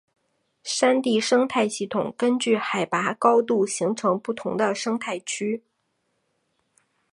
[0.63, 5.63] 山地生态系统根据海拔高度形成不同的生态区。